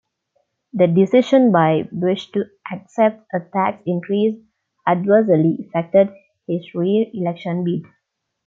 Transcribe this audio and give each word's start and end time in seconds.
The 0.73 0.87
decision 0.87 1.51
by 1.51 1.87
Bush 1.91 2.31
to 2.31 2.45
accept 2.73 3.23
a 3.35 3.39
tax 3.39 3.83
increase 3.85 4.33
adversely 4.87 5.69
affected 5.69 6.09
his 6.47 6.73
re-election 6.73 7.63
bid. 7.63 7.83